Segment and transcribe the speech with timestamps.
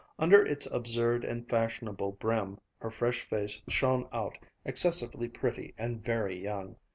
[0.17, 4.35] Under its absurd and fashionable brim, her fresh face shone out,
[4.65, 6.77] excessively pretty and very young.